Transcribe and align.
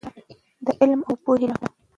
د 0.65 0.67
علم 0.81 1.01
او 1.09 1.13
پوهې 1.23 1.45
لاره. 1.49 1.67